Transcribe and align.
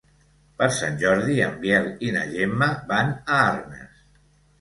Per 0.59 0.67
Sant 0.77 0.95
Jordi 1.01 1.35
en 1.47 1.53
Biel 1.65 1.89
i 2.07 2.09
na 2.15 2.23
Gemma 2.31 2.71
van 2.93 3.13
a 3.35 3.37
Arnes. 3.51 4.01